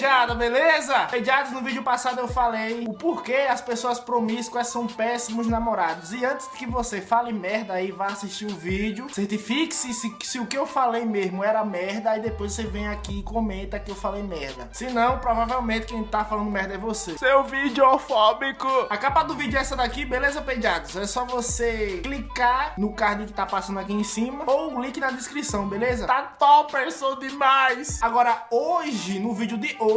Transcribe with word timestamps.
pediada, 0.00 0.34
beleza? 0.34 0.98
Pediados, 1.10 1.52
no 1.52 1.60
vídeo 1.60 1.82
passado 1.82 2.20
eu 2.20 2.26
falei 2.26 2.86
o 2.88 2.94
porquê 2.94 3.46
as 3.50 3.60
pessoas 3.60 4.00
promíscuas 4.00 4.68
são 4.68 4.86
péssimos 4.86 5.46
namorados. 5.46 6.14
E 6.14 6.24
antes 6.24 6.46
que 6.48 6.64
você 6.64 7.02
fale 7.02 7.34
merda 7.34 7.74
aí, 7.74 7.92
vá 7.92 8.06
assistir 8.06 8.46
o 8.46 8.56
vídeo, 8.56 9.12
certifique-se 9.12 9.92
se, 9.92 10.16
se 10.22 10.38
o 10.38 10.46
que 10.46 10.56
eu 10.56 10.64
falei 10.64 11.04
mesmo 11.04 11.44
era 11.44 11.62
merda, 11.66 12.12
aí 12.12 12.20
depois 12.22 12.54
você 12.54 12.62
vem 12.62 12.88
aqui 12.88 13.18
e 13.18 13.22
comenta 13.22 13.78
que 13.78 13.90
eu 13.90 13.94
falei 13.94 14.22
merda. 14.22 14.70
Se 14.72 14.86
não, 14.86 15.18
provavelmente 15.18 15.88
quem 15.88 16.02
tá 16.02 16.24
falando 16.24 16.50
merda 16.50 16.74
é 16.74 16.78
você. 16.78 17.18
Seu 17.18 17.44
videofóbico. 17.44 18.66
A 18.88 18.96
capa 18.96 19.22
do 19.22 19.34
vídeo 19.34 19.58
é 19.58 19.60
essa 19.60 19.76
daqui, 19.76 20.06
beleza, 20.06 20.40
pediados? 20.40 20.96
É 20.96 21.06
só 21.06 21.26
você 21.26 22.00
clicar 22.02 22.72
no 22.78 22.94
card 22.94 23.26
que 23.26 23.34
tá 23.34 23.44
passando 23.44 23.78
aqui 23.78 23.92
em 23.92 24.04
cima 24.04 24.44
ou 24.46 24.74
o 24.74 24.80
link 24.80 24.98
na 24.98 25.10
descrição, 25.10 25.68
beleza? 25.68 26.06
Tá 26.06 26.22
topper, 26.22 26.90
sou 26.90 27.16
demais. 27.16 28.02
Agora, 28.02 28.46
hoje, 28.50 29.18
no 29.18 29.34
vídeo 29.34 29.58
de 29.58 29.76
hoje, 29.78 29.89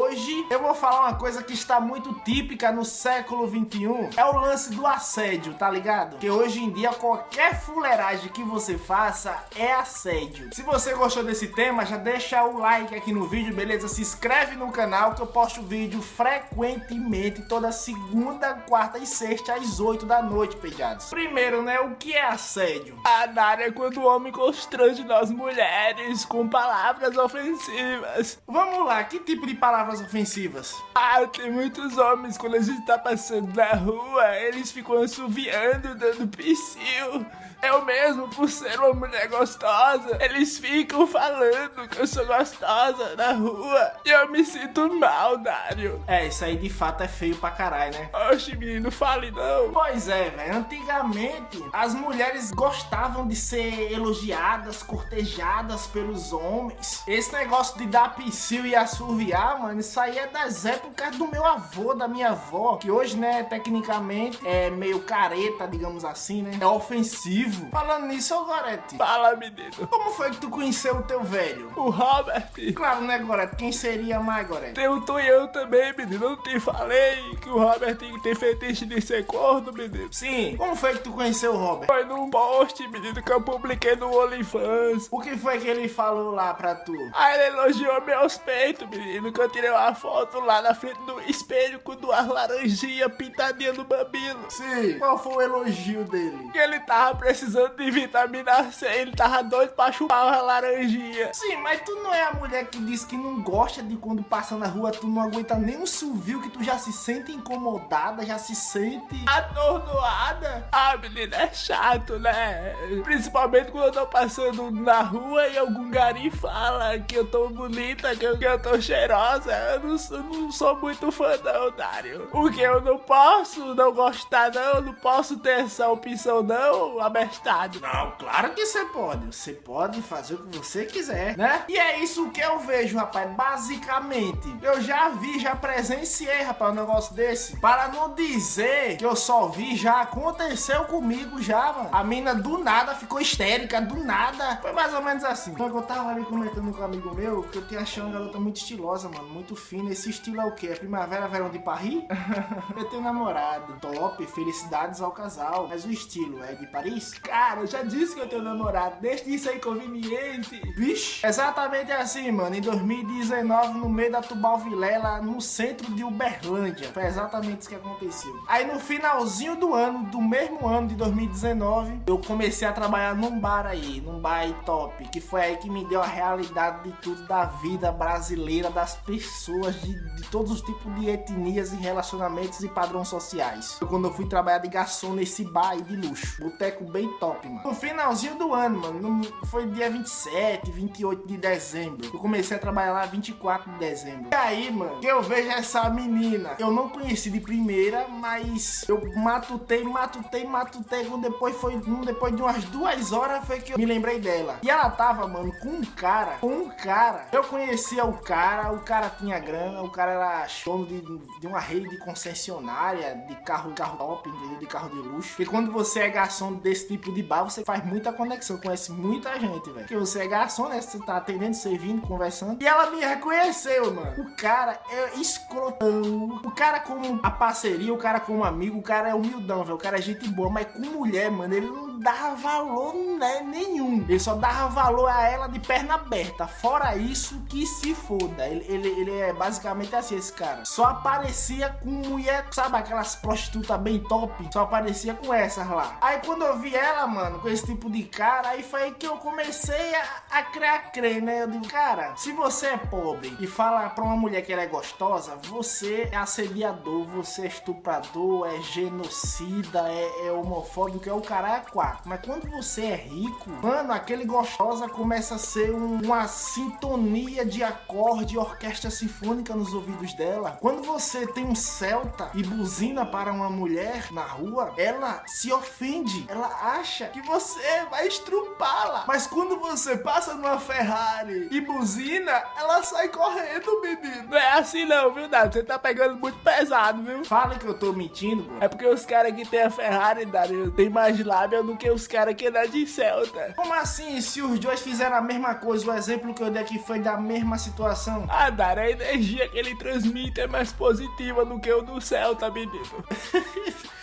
eu 0.50 0.60
vou 0.60 0.74
falar 0.74 1.02
uma 1.02 1.16
coisa 1.16 1.44
que 1.44 1.54
está 1.54 1.80
muito 1.80 2.14
típica 2.26 2.72
no 2.72 2.84
século 2.84 3.46
21. 3.46 4.10
É 4.18 4.26
o 4.26 4.40
lance 4.40 4.72
do 4.72 4.88
assédio, 4.88 5.54
tá 5.54 5.70
ligado? 5.70 6.18
Que 6.18 6.32
hoje 6.32 6.64
em 6.64 6.72
dia 6.72 6.92
qualquer 6.94 7.62
fuleiragem 7.62 8.30
que 8.30 8.44
você 8.44 8.76
faça 8.76 9.38
é 9.56 9.72
assédio. 9.74 10.50
Se 10.52 10.64
você 10.64 10.94
gostou 10.96 11.24
desse 11.24 11.48
tema, 11.50 11.86
já 11.86 11.98
deixa 11.98 12.44
o 12.44 12.58
like 12.58 12.96
aqui 12.96 13.14
no 13.14 13.28
vídeo, 13.28 13.56
beleza? 13.56 13.88
Se 13.88 14.02
inscreve 14.02 14.56
no 14.56 14.72
canal 14.72 15.14
que 15.14 15.22
eu 15.22 15.28
posto 15.28 15.62
vídeo 15.62 16.02
frequentemente 16.02 17.48
toda 17.48 17.72
segunda, 17.72 18.56
quarta 18.68 18.98
e 18.98 19.06
sexta 19.06 19.54
às 19.54 19.80
8 19.80 20.06
da 20.08 20.24
noite, 20.24 20.56
pediados. 20.56 21.06
Primeiro, 21.06 21.62
né, 21.62 21.80
o 21.80 21.96
que 21.96 22.14
é 22.14 22.26
assédio? 22.26 23.00
A 23.06 23.28
Nara 23.28 23.68
é 23.68 23.72
quando 23.72 23.98
o 23.98 24.06
homem 24.06 24.34
constrange 24.34 25.04
nós 25.04 25.30
mulheres 25.30 26.26
com 26.26 26.48
palavras 26.48 27.16
ofensivas. 27.16 28.42
Vamos 28.48 28.86
lá, 28.86 29.04
que 29.04 29.20
tipo 29.20 29.46
de 29.46 29.54
palavras 29.84 30.02
ofensivas? 30.02 30.82
Ah, 30.96 31.28
tem 31.28 31.52
muitos 31.52 31.98
homens 31.98 32.38
quando 32.38 32.56
a 32.56 32.62
gente 32.62 32.86
tá 32.86 32.98
passando 32.98 33.54
na 33.54 33.74
rua, 33.74 34.36
eles 34.38 34.72
ficam 34.72 35.02
assoviando, 35.02 35.96
dando 35.96 36.28
psiu. 36.28 37.26
Eu 37.64 37.86
mesmo, 37.86 38.28
por 38.28 38.50
ser 38.50 38.78
uma 38.78 38.94
mulher 38.94 39.30
gostosa, 39.30 40.18
eles 40.20 40.60
ficam 40.60 41.08
falando 41.08 41.88
que 41.88 42.02
eu 42.02 42.06
sou 42.06 42.26
gostosa 42.26 43.16
na 43.16 43.32
rua. 43.32 43.94
E 44.06 44.10
eu 44.10 44.30
me 44.30 44.44
sinto 44.44 44.94
mal, 45.00 45.38
Dário. 45.38 46.04
É, 46.06 46.28
isso 46.28 46.44
aí 46.44 46.58
de 46.58 46.70
fato 46.70 47.04
é 47.04 47.08
feio 47.08 47.38
pra 47.38 47.52
caralho, 47.52 47.98
né? 47.98 48.10
Oxe, 48.30 48.54
menino, 48.58 48.92
fale 48.92 49.32
não. 49.32 49.72
Pois 49.72 50.10
é, 50.10 50.30
velho. 50.30 50.58
Antigamente, 50.58 51.64
as 51.72 51.96
mulheres 51.96 52.52
gostavam 52.52 53.26
de 53.26 53.36
ser 53.38 53.94
elogiadas, 53.94 54.84
cortejadas 54.84 55.88
pelos 55.88 56.34
homens. 56.34 57.02
Esse 57.08 57.32
negócio 57.32 57.78
de 57.78 57.86
dar 57.86 58.14
psil 58.16 58.66
e 58.66 58.76
assoviar, 58.76 59.58
mano, 59.62 59.73
isso 59.80 60.00
aí 60.00 60.18
é 60.18 60.28
das 60.28 60.66
épocas 60.66 61.16
do 61.16 61.28
meu 61.28 61.46
avô, 61.46 61.94
da 61.94 62.08
minha 62.08 62.30
avó, 62.30 62.78
que 62.78 62.90
hoje, 62.92 63.18
né, 63.18 63.44
tecnicamente 63.44 64.40
é 64.46 64.70
meio 64.70 65.00
careta, 65.02 65.68
digamos 65.68 66.04
assim, 66.06 66.42
né? 66.42 66.58
É 66.60 66.66
ofensivo. 66.66 67.70
Falando 67.72 68.08
nisso, 68.08 68.36
ô 68.36 68.46
Gorete, 68.46 68.98
Fala, 68.98 69.36
menino. 69.36 69.88
como 69.90 70.12
foi 70.12 70.32
que 70.32 70.38
tu 70.38 70.50
conheceu 70.50 70.98
o 70.98 71.04
teu 71.04 71.24
velho? 71.24 71.72
O 71.76 71.90
Robert. 71.90 72.50
Claro, 72.76 73.02
né, 73.02 73.20
Gorete? 73.20 73.56
Quem 73.56 73.72
seria 73.72 74.20
mais, 74.20 74.48
Gorete? 74.48 74.74
Tem 74.74 74.88
o 74.88 75.02
Tonhão 75.02 75.48
também, 75.48 75.94
menino. 75.98 76.30
Não 76.30 76.38
te 76.38 76.60
falei 76.60 77.36
que 77.42 77.50
o 77.50 77.58
Robert 77.58 77.98
tem 77.98 78.36
fetiche 78.36 78.86
de 78.86 79.02
ser 79.02 79.26
corno, 79.26 79.72
menino. 79.74 80.08
Sim, 80.12 80.56
como 80.58 80.76
foi 80.76 80.94
que 80.94 81.00
tu 81.00 81.12
conheceu 81.12 81.54
o 81.54 81.58
Robert? 81.58 81.88
Foi 81.88 82.06
num 82.06 82.30
post, 82.30 82.88
menino, 82.88 83.22
que 83.22 83.32
eu 83.32 83.42
publiquei 83.42 83.96
no 83.96 84.16
OnlyFans. 84.18 85.08
O 85.12 85.20
que 85.20 85.36
foi 85.38 85.60
que 85.60 85.68
ele 85.68 85.88
falou 85.88 86.32
lá 86.32 86.54
pra 86.54 86.76
tu? 86.76 86.94
Aí 87.14 87.34
ele 87.36 87.58
elogiou 87.58 88.02
meus 88.02 88.38
peitos, 88.38 88.88
menino, 88.90 89.32
que 89.32 89.42
eu 89.42 89.50
tirei 89.50 89.63
uma 89.72 89.94
foto 89.94 90.40
lá 90.40 90.62
na 90.62 90.74
frente 90.74 91.00
do 91.06 91.20
espelho 91.22 91.80
com 91.80 91.96
duas 91.96 92.28
laranjinhas 92.28 93.14
pintadinhas 93.14 93.78
no 93.78 93.84
babilo. 93.84 94.46
Sim. 94.50 94.98
Qual 95.00 95.18
foi 95.18 95.34
o 95.36 95.42
elogio 95.42 96.04
dele? 96.06 96.50
Que 96.52 96.58
ele 96.58 96.80
tava 96.82 97.18
precisando 97.18 97.76
de 97.76 97.92
vitamina 97.92 98.72
C, 98.72 98.86
ele 98.86 99.12
tava 99.12 99.44
doido 99.44 99.72
pra 99.72 99.92
chupar 99.92 100.28
uma 100.28 100.42
laranjinha. 100.42 101.34
Sim, 101.34 101.58
mas 101.58 101.82
tu 101.82 101.96
não 101.96 102.14
é 102.14 102.24
a 102.24 102.34
mulher 102.34 102.68
que 102.68 102.80
diz 102.80 103.04
que 103.04 103.16
não 103.16 103.42
gosta 103.42 103.82
de 103.82 103.96
quando 103.98 104.24
passa 104.24 104.56
na 104.56 104.68
rua, 104.68 104.92
tu 104.92 105.08
não 105.08 105.22
aguenta 105.22 105.56
nem 105.56 105.78
um 105.78 105.86
suvio, 105.86 106.42
que 106.42 106.50
tu 106.50 106.64
já 106.64 106.78
se 106.78 106.92
sente 106.92 107.32
incomodada, 107.32 108.26
já 108.26 108.38
se 108.38 108.56
sente. 108.56 109.24
Atordoada? 109.28 110.68
Ah, 110.72 110.98
menino, 110.98 111.36
é 111.36 111.52
chato, 111.54 112.20
né? 112.20 112.76
Principalmente 113.04 113.72
quando 113.72 113.86
eu 113.86 113.92
tô 113.92 114.06
passando 114.08 114.72
na 114.72 115.02
rua 115.02 115.48
e 115.48 115.58
algum 115.58 115.90
gari 115.90 116.30
fala 116.30 116.98
que 117.00 117.16
eu 117.16 117.26
tô 117.26 117.50
bonita, 117.50 118.16
que 118.16 118.26
eu, 118.26 118.38
que 118.38 118.46
eu 118.46 118.60
tô 118.60 118.80
cheirosa. 118.82 119.53
Eu 119.54 119.80
não, 119.82 119.98
sou- 119.98 120.24
não 120.24 120.52
sou 120.52 120.76
muito 120.80 121.12
fã, 121.12 121.38
não, 121.44 121.72
Dário. 121.72 122.28
Porque 122.32 122.62
eu 122.62 122.82
não 122.82 122.98
posso 122.98 123.74
não 123.76 123.94
gostar, 123.94 124.52
não. 124.54 124.62
Eu 124.76 124.82
não 124.82 124.94
posso 124.94 125.38
ter 125.38 125.60
essa 125.62 125.88
opção, 125.90 126.42
não, 126.44 127.00
abestado. 127.00 127.80
Não, 127.80 128.12
claro 128.18 128.52
que 128.52 128.66
você 128.66 128.86
pode. 128.86 129.26
Você 129.36 129.54
pode 129.54 130.02
fazer 130.02 130.36
o 130.36 130.44
que 130.44 130.58
você 130.60 130.86
quiser, 130.86 131.38
né? 131.38 131.64
E 131.68 131.78
é 131.78 132.00
isso 132.00 132.30
que 132.30 132.42
eu 132.42 132.60
vejo, 132.60 132.98
rapaz. 132.98 133.30
Basicamente, 133.34 134.56
eu 134.62 134.80
já 134.82 135.10
vi, 135.10 135.40
já 135.40 135.56
presenciei, 135.56 136.44
rapaz, 136.44 136.72
um 136.72 136.76
negócio 136.76 137.14
desse. 137.16 137.58
Para 137.60 137.88
não 137.90 138.14
dizer 138.14 138.98
que 138.98 139.06
eu 139.06 139.16
só 139.16 139.48
vi, 139.48 139.76
já 139.76 140.02
aconteceu 140.02 140.86
comigo 140.86 141.42
já, 141.42 141.74
mano. 141.74 141.90
A 141.92 142.04
mina 142.04 142.36
do 142.36 142.58
nada 142.60 142.94
ficou 142.94 143.20
histérica, 143.20 143.82
do 143.82 144.04
nada. 144.04 144.60
Foi 144.62 144.72
mais 144.72 144.94
ou 144.94 145.02
menos 145.02 145.24
assim. 145.24 145.56
Foi 145.56 145.70
que 145.70 145.76
eu 145.76 145.82
tava 145.82 146.10
ali 146.12 146.24
comentando 146.26 146.72
com 146.72 146.82
um 146.82 146.86
amigo 146.86 147.14
meu 147.16 147.44
que 147.44 147.58
eu 147.58 147.68
tinha 147.68 147.82
achado 147.82 148.06
uma 148.08 148.14
garota 148.20 148.40
muito 148.40 148.58
estilosa, 148.58 149.10
mano. 149.10 149.28
Muito 149.28 149.43
fina. 149.56 149.92
Esse 149.92 150.10
estilo 150.10 150.40
é 150.42 150.46
o 150.46 150.56
quê? 150.56 150.68
É 150.68 150.76
primavera, 150.76 151.28
verão 151.28 151.50
de 151.50 151.60
Paris? 151.60 152.04
eu 152.76 152.86
tenho 152.86 153.02
namorado. 153.02 153.78
Top, 153.80 154.26
felicidades 154.28 155.02
ao 155.02 155.12
casal. 155.12 155.68
Mas 155.68 155.86
o 155.86 155.92
estilo 155.92 156.44
é 156.44 156.54
de 156.54 156.68
Paris? 156.68 157.14
Cara, 157.20 157.62
eu 157.62 157.68
já 157.68 157.84
disse 157.84 158.16
que 158.16 158.22
eu 158.22 158.28
tenho 158.28 158.42
namorado. 158.42 158.98
Deixa 159.02 159.30
isso 159.30 159.50
aí 159.50 159.60
conveniente. 159.60 160.62
Vixe, 160.76 161.26
exatamente 161.26 161.92
assim, 161.92 162.32
mano. 162.32 162.56
Em 162.56 162.62
2019, 162.62 163.78
no 163.78 163.90
meio 163.90 164.12
da 164.12 164.22
Tubal 164.22 164.58
Vilela, 164.58 165.22
no 165.22 165.42
centro 165.42 165.94
de 165.94 166.04
Uberlândia. 166.04 166.90
Foi 166.94 167.06
exatamente 167.06 167.62
isso 167.62 167.70
que 167.70 167.76
aconteceu. 167.76 168.44
Aí 168.48 168.66
no 168.66 168.80
finalzinho 168.80 169.56
do 169.56 169.74
ano, 169.74 170.06
do 170.06 170.22
mesmo 170.22 170.68
ano 170.68 170.88
de 170.88 170.96
2019, 170.96 172.02
eu 172.08 172.18
comecei 172.20 172.68
a 172.68 172.74
trabalhar 172.74 173.16
num 173.16 173.40
bar 173.40 173.66
aí, 173.66 174.02
num 174.02 174.20
bar 174.20 174.40
aí 174.40 174.56
top. 174.66 175.08
Que 175.10 175.20
foi 175.22 175.42
aí 175.42 175.58
que 175.58 175.70
me 175.70 175.86
deu 175.86 176.02
a 176.02 176.06
realidade 176.06 176.84
de 176.84 176.92
tudo 176.98 177.26
da 177.28 177.46
vida 177.46 177.92
brasileira, 177.92 178.70
das 178.70 178.96
pessoas, 178.96 179.23
de, 179.28 180.16
de 180.16 180.24
todos 180.30 180.52
os 180.52 180.62
tipos 180.62 180.94
de 180.96 181.10
etnias 181.10 181.72
e 181.74 181.76
relacionamentos 181.76 182.62
e 182.62 182.68
padrões 182.68 183.08
sociais. 183.08 183.78
Quando 183.88 184.08
eu 184.08 184.14
fui 184.14 184.26
trabalhar 184.28 184.60
de 184.60 184.68
garçom 184.70 185.14
nesse 185.14 185.44
bar 185.44 185.72
aí 185.72 185.82
de 185.82 185.96
luxo. 185.96 186.42
Boteco 186.44 186.84
bem 186.86 187.08
top, 187.20 187.48
mano. 187.48 187.62
No 187.70 187.76
finalzinho 187.76 188.36
do 188.36 188.54
ano, 188.54 188.80
mano. 188.82 189.00
no- 189.00 189.46
foi 189.48 189.66
dia 189.68 189.90
27, 189.90 190.72
28 190.72 191.28
de 191.28 191.38
dezembro. 191.38 192.10
Eu 192.14 192.20
comecei 192.20 192.56
a 192.58 192.60
trabalhar 192.60 192.94
lá 192.94 193.06
24 193.06 193.72
de 193.74 193.80
dezembro. 193.80 194.28
E 194.32 194.36
aí, 194.36 194.72
mano, 194.72 195.00
que 195.00 195.08
eu 195.08 195.22
vejo 195.22 195.50
essa 195.50 195.90
menina. 195.90 196.56
Eu 196.60 196.72
não 196.72 196.90
conheci 196.90 197.30
de 197.30 197.40
primeira, 197.40 198.08
mas 198.08 198.86
eu 198.88 199.02
matutei, 199.16 199.84
matutei, 199.84 200.46
matutei. 200.46 201.04
Depois 201.22 201.56
foi, 201.58 201.76
depois 202.06 202.36
de 202.36 202.42
umas 202.42 202.64
duas 202.66 203.12
horas, 203.12 203.46
foi 203.46 203.60
que 203.60 203.74
eu 203.74 203.78
me 203.78 203.86
lembrei 203.86 204.20
dela. 204.20 204.58
E 204.64 204.70
ela 204.70 204.90
tava, 204.90 205.28
mano, 205.28 205.52
com 205.60 205.70
um 205.70 205.82
cara, 205.84 206.38
com 206.40 206.48
um 206.48 206.70
cara. 206.70 207.28
Eu 207.32 207.44
conhecia 207.44 208.06
o 208.06 208.14
cara, 208.14 208.72
o 208.72 208.80
cara 208.80 209.10
tinha 209.18 209.40
grana, 209.40 209.82
o 209.82 209.90
cara 209.90 210.12
era 210.12 210.48
dono 210.66 210.86
de, 210.86 211.02
de 211.40 211.48
uma 211.48 211.60
rede 211.60 211.90
de 211.90 211.98
concessionária 211.98 213.16
de 213.28 213.36
carro, 213.44 213.74
carro 213.74 213.98
top, 213.98 214.30
entendeu? 214.30 214.58
De 214.60 214.66
carro 214.66 214.90
de 214.90 215.08
luxo. 215.08 215.30
Porque 215.30 215.46
quando 215.46 215.72
você 215.72 216.02
é 216.02 216.10
garçom 216.10 216.54
desse 216.54 216.88
tipo 216.88 217.12
de 217.12 217.24
bar, 217.24 217.44
você 217.44 217.64
faz 217.64 217.84
muita 217.86 218.12
conexão, 218.12 218.58
conhece 218.58 218.92
muita 218.92 219.40
gente, 219.40 219.66
velho. 219.70 219.80
Porque 219.80 219.98
você 219.98 220.22
é 220.22 220.28
garçom, 220.28 220.68
né? 220.68 220.82
Você 220.82 221.00
tá 221.00 221.18
atendendo, 221.18 221.56
servindo, 221.56 222.02
conversando. 222.02 222.62
E 222.62 222.68
ela 222.68 222.90
me 222.92 223.00
reconheceu, 223.00 223.94
mano. 223.94 224.14
O 224.22 224.36
cara 224.36 224.80
é 224.90 225.20
escrotão. 225.20 226.42
O 226.44 226.52
cara 226.52 226.80
como 226.80 227.20
a 227.24 227.32
parceria, 227.32 227.94
o 227.94 227.98
cara 227.98 228.20
como 228.20 228.44
amigo, 228.44 228.80
o 228.80 228.84
cara 228.84 229.10
é 229.10 229.16
humildão, 229.16 229.64
velho. 229.64 229.76
O 229.76 229.80
cara 229.80 229.98
é 229.98 230.02
gente 230.02 230.28
boa, 230.30 230.50
mas 230.50 230.68
com 230.68 230.80
mulher, 230.80 231.32
mano, 231.32 231.54
ele 231.54 231.68
não 231.68 232.00
dava 232.00 232.36
valor 232.36 232.94
né, 233.18 233.42
nenhum. 233.42 234.06
Ele 234.08 234.20
só 234.20 234.36
dava 234.36 234.68
valor 234.68 235.08
a 235.08 235.28
ela 235.28 235.48
de 235.48 235.60
perna 235.60 235.96
aberta. 235.96 236.48
Fora 236.48 236.96
isso, 236.96 237.42
que 237.48 237.66
se 237.66 237.94
foda. 237.94 238.48
Ele, 238.48 238.66
ele, 238.68 238.88
ele 239.04 239.20
é 239.20 239.34
basicamente 239.34 239.96
assim, 239.96 240.16
esse 240.16 240.32
cara. 240.34 240.66
Só 240.66 240.86
aparecia 240.86 241.70
com 241.84 241.90
mulher, 241.90 242.46
sabe, 242.52 242.78
aquelas 242.78 243.16
prostitutas 243.16 243.80
bem 243.80 244.00
top. 244.00 244.34
Só 244.52 244.62
aparecia 244.64 245.14
com 245.14 245.34
essas 245.34 245.68
lá. 245.70 245.98
Aí 246.02 246.20
quando 246.26 246.44
eu 246.44 246.58
vi 246.60 246.76
ela, 246.76 247.06
mano, 247.08 247.40
com 247.40 247.48
esse 247.50 247.66
tipo 247.66 247.90
de 247.90 248.04
cara, 248.04 248.50
aí 248.50 248.64
foi 248.64 248.84
aí 248.84 248.92
que 248.94 249.06
eu 249.08 249.18
comecei 249.18 249.96
a, 249.96 250.04
a 250.32 250.44
a 250.64 250.80
crer, 250.80 251.22
né? 251.22 251.44
Eu 251.44 251.48
digo, 251.48 251.68
cara, 251.68 252.16
se 252.16 252.32
você 252.32 252.68
é 252.68 252.78
pobre 252.78 253.36
e 253.40 253.46
fala 253.48 253.90
pra 253.90 254.04
uma 254.04 254.16
mulher 254.16 254.42
que 254.44 254.54
ela 254.54 254.62
é 254.62 254.68
gostosa, 254.68 255.36
você 255.44 256.08
é 256.12 256.16
assediador, 256.16 257.06
você 257.06 257.42
é 257.44 257.48
estuprador, 257.48 258.48
é 258.48 258.62
genocida, 258.62 259.90
é, 259.90 260.28
é 260.28 260.32
homofóbico, 260.32 261.10
é 261.10 261.14
o 261.14 261.22
cara 261.22 261.58
é 261.58 261.60
quatro. 261.60 262.02
Mas 262.06 262.22
quando 262.26 262.50
você 262.50 262.86
é 262.86 262.96
rico, 262.96 263.50
mano, 263.62 263.92
aquele 263.92 264.26
gostosa 264.26 264.88
começa 264.88 265.36
a 265.36 265.38
ser 265.38 265.74
um- 265.74 266.02
uma 266.04 266.28
sintonia 266.28 267.46
de 267.46 267.64
acorde 267.64 268.38
orquestra 268.38 268.90
sinfônica 268.94 269.56
nos 269.56 269.74
ouvidos 269.74 270.14
dela. 270.14 270.58
Quando 270.62 270.84
você 270.84 271.28
tem 271.28 271.46
um 271.46 271.56
Celta 271.56 272.30
e 272.34 272.44
buzina 272.44 273.06
para 273.06 273.32
uma 273.32 273.50
mulher 273.50 274.12
na 274.12 274.24
rua, 274.24 274.74
ela 274.78 275.24
se 275.26 275.52
ofende. 275.52 276.26
Ela 276.28 276.48
acha 276.78 277.08
que 277.08 277.22
você 277.22 277.86
vai 277.90 278.08
estrupá-la. 278.08 279.06
Mas 279.08 279.28
quando 279.28 279.60
você 279.60 279.98
passa 279.98 280.34
numa 280.34 280.60
Ferrari 280.60 281.48
e 281.52 281.62
buzina, 281.62 282.44
ela 282.58 282.84
sai 282.84 283.08
correndo, 283.10 283.82
menino. 283.82 284.30
Não 284.30 284.38
é 284.38 284.54
assim 284.54 284.86
não, 284.86 285.14
viu, 285.14 285.28
Dário? 285.28 285.52
Você 285.52 285.64
tá 285.64 285.80
pegando 285.80 286.18
muito 286.18 286.38
pesado, 286.40 287.02
viu? 287.04 287.26
Fala 287.26 287.56
que 287.56 287.66
eu 287.66 287.74
tô 287.74 287.94
mentindo, 287.94 288.44
pô. 288.44 288.54
É 288.60 288.68
porque 288.68 288.86
os 288.86 289.06
caras 289.06 289.34
que 289.34 289.46
tem 289.46 289.64
a 289.64 289.70
Ferrari, 289.70 290.26
Dário, 290.26 290.72
tem 290.72 290.90
mais 290.90 291.24
lábia 291.24 291.64
do 291.64 291.76
que 291.76 291.90
os 291.90 292.08
caras 292.08 292.36
que 292.36 292.48
andam 292.48 292.68
de 292.68 292.86
Celta. 292.86 293.54
Como 293.56 293.74
assim? 293.74 294.20
Se 294.22 294.42
os 294.42 294.60
dois 294.60 294.82
fizeram 294.82 295.18
a 295.18 295.22
mesma 295.22 295.56
coisa, 295.56 295.90
o 295.92 295.94
exemplo 295.94 296.34
que 296.34 296.44
eu 296.44 296.52
dei 296.52 296.62
aqui 296.62 296.80
foi 296.80 297.00
da 297.00 297.18
mesma 297.18 297.58
situação. 297.58 298.26
Ah, 298.30 298.50
Dário, 298.50 298.83
a 298.84 298.92
energia 298.92 299.48
que 299.48 299.58
ele 299.58 299.76
transmite 299.76 300.42
é 300.42 300.48
mais 300.48 300.72
positiva 300.72 301.46
do 301.46 301.60
que 301.60 301.72
o 301.72 301.82
do 301.82 302.02
Celta, 302.02 302.50
menino. 302.50 303.04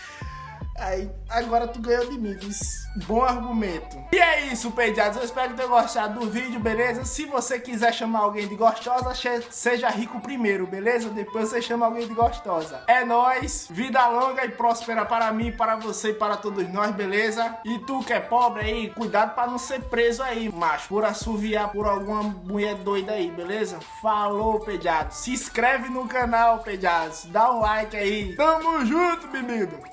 Aí, 0.80 1.10
agora 1.28 1.68
tu 1.68 1.78
ganhou 1.78 2.08
de 2.08 2.18
mim, 2.18 2.34
vis. 2.34 2.80
Bom 3.06 3.22
argumento. 3.22 3.96
E 4.12 4.18
é 4.18 4.46
isso, 4.46 4.70
pediados. 4.72 5.18
Eu 5.18 5.24
espero 5.24 5.50
que 5.50 5.56
tenham 5.56 5.70
gostado 5.70 6.18
do 6.18 6.28
vídeo, 6.28 6.58
beleza? 6.58 7.04
Se 7.04 7.26
você 7.26 7.60
quiser 7.60 7.92
chamar 7.92 8.20
alguém 8.20 8.48
de 8.48 8.56
gostosa, 8.56 9.12
seja 9.50 9.90
rico 9.90 10.18
primeiro, 10.20 10.66
beleza? 10.66 11.10
Depois 11.10 11.50
você 11.50 11.60
chama 11.60 11.86
alguém 11.86 12.08
de 12.08 12.14
gostosa. 12.14 12.82
É 12.88 13.04
nóis. 13.04 13.68
Vida 13.70 14.08
longa 14.08 14.44
e 14.44 14.48
próspera 14.48 15.04
para 15.04 15.30
mim, 15.32 15.52
para 15.52 15.76
você 15.76 16.10
e 16.10 16.14
para 16.14 16.36
todos 16.36 16.66
nós, 16.72 16.90
beleza? 16.92 17.58
E 17.64 17.78
tu 17.80 18.00
que 18.00 18.12
é 18.12 18.18
pobre 18.18 18.62
aí, 18.62 18.90
cuidado 18.90 19.34
para 19.34 19.50
não 19.50 19.58
ser 19.58 19.82
preso 19.82 20.22
aí, 20.22 20.50
macho. 20.50 20.88
Por 20.88 21.04
assoviar 21.04 21.70
por 21.70 21.86
alguma 21.86 22.22
mulher 22.22 22.74
doida 22.76 23.12
aí, 23.12 23.30
beleza? 23.30 23.78
Falou, 24.00 24.60
pediados. 24.60 25.18
Se 25.18 25.30
inscreve 25.30 25.90
no 25.90 26.08
canal, 26.08 26.60
pediados. 26.60 27.26
Dá 27.26 27.52
um 27.52 27.60
like 27.60 27.96
aí. 27.96 28.34
Tamo 28.34 28.84
junto, 28.86 29.28
menino. 29.28 29.78